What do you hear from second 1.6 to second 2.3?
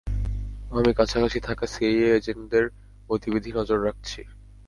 CIA